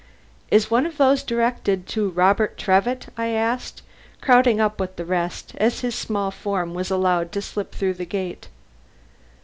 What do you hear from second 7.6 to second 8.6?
through the gate.